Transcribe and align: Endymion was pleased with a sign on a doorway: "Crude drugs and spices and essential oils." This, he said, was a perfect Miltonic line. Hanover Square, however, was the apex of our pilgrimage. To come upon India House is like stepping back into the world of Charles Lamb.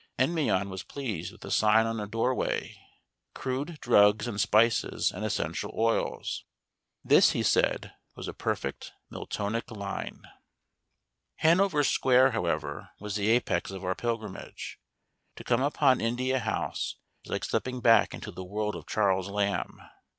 Endymion 0.17 0.71
was 0.71 0.81
pleased 0.81 1.31
with 1.31 1.45
a 1.45 1.51
sign 1.51 1.85
on 1.85 1.99
a 1.99 2.07
doorway: 2.07 2.75
"Crude 3.35 3.77
drugs 3.79 4.25
and 4.27 4.41
spices 4.41 5.11
and 5.11 5.23
essential 5.23 5.71
oils." 5.75 6.43
This, 7.03 7.33
he 7.33 7.43
said, 7.43 7.93
was 8.15 8.27
a 8.27 8.33
perfect 8.33 8.93
Miltonic 9.11 9.69
line. 9.69 10.23
Hanover 11.35 11.83
Square, 11.83 12.31
however, 12.31 12.89
was 12.99 13.15
the 13.15 13.29
apex 13.29 13.69
of 13.69 13.85
our 13.85 13.93
pilgrimage. 13.93 14.79
To 15.35 15.43
come 15.43 15.61
upon 15.61 16.01
India 16.01 16.39
House 16.39 16.95
is 17.23 17.29
like 17.29 17.43
stepping 17.45 17.79
back 17.79 18.11
into 18.11 18.31
the 18.31 18.43
world 18.43 18.75
of 18.75 18.87
Charles 18.87 19.29
Lamb. 19.29 19.79